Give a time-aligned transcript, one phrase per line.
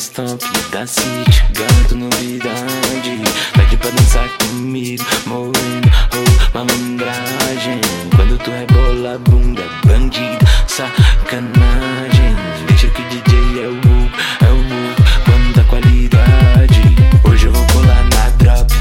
[0.00, 0.42] stomp
[0.72, 3.22] da City, gato novidade.
[3.52, 7.80] Pede pra dançar comigo, movendo ou malandragem.
[8.16, 12.36] Quando tu é rebola a bunda, bandida, sacanagem.
[12.66, 16.82] Deixa que o DJ é o é o mano da qualidade.
[17.24, 18.74] Hoje eu vou colar na drop,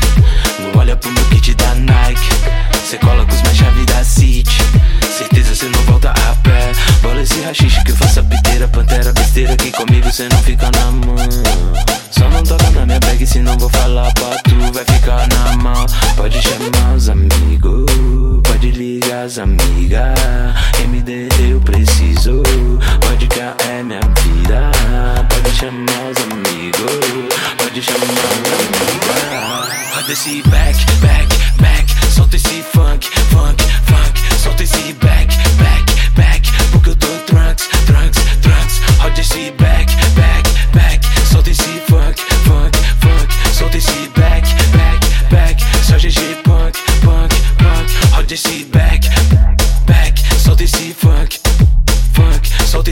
[0.60, 2.30] não olha pro meu kit da Nike.
[2.90, 4.58] Cê cola com os mais chave da City,
[5.16, 6.72] certeza cê não volta a pé.
[7.02, 8.13] Bola esse rachixe que eu faço
[10.14, 11.16] que comigo cê não fica na mão.
[12.12, 15.86] Só não toca na minha bag, senão vou falar pra tu, vai ficar na mão.
[16.16, 17.86] Pode chamar os amigos,
[18.44, 20.14] pode ligar as amigas.
[20.84, 22.44] MD eu preciso,
[23.02, 24.72] pode que é minha vida.
[25.30, 29.96] Pode chamar os amigos, pode chamar os amigas.
[29.96, 31.28] Roda esse back, back,
[31.60, 33.93] back, solta esse funk, funk, funk,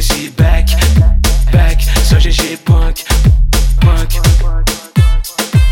[0.02, 0.66] back,
[1.52, 3.04] back, só GG punk,
[3.82, 4.20] punk.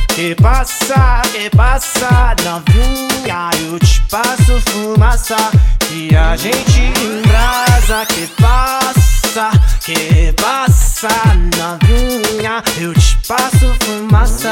[0.09, 5.35] Que passa, que passa, novinha, eu te passo fumaça.
[5.79, 9.49] Que a gente embrasa, que passa,
[9.81, 11.09] que passa,
[11.57, 14.51] novinha, eu te passo fumaça.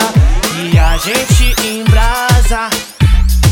[0.56, 2.70] E a gente embrasa.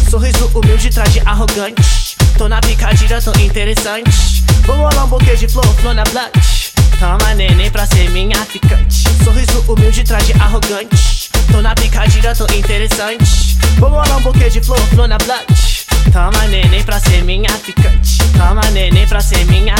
[0.09, 2.04] Sorriso humilde, traje arrogante
[2.37, 4.43] Tô na picadilha, tô interessante.
[4.65, 6.71] Vou rolar um buquê de flor, flor na blunt.
[6.99, 9.03] Toma neném pra ser minha ficante.
[9.23, 11.29] Sorriso humilde, traje arrogante.
[11.51, 13.57] Tô na picadilha, tô interessante.
[13.77, 15.85] Vou rolar um buquê de flor, flor na blunt.
[16.11, 18.25] Toma neném pra ser minha ficante.
[18.37, 19.75] Toma neném pra ser minha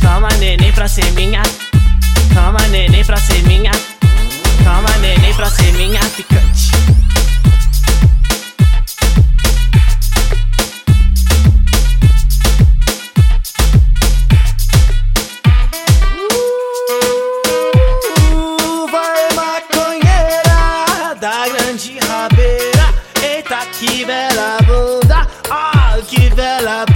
[0.00, 1.42] Toma neném pra ser minha
[2.32, 3.72] Toma neném pra ser minha
[4.62, 6.73] Toma neném pra ser minha ficante
[23.24, 26.93] Et t'as qui fait la bouda Ah, qui fait la bouda